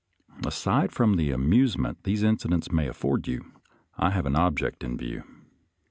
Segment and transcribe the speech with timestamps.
[0.47, 3.51] Aside from the amusement these incidents may afford you,
[3.99, 5.23] I have an object in view.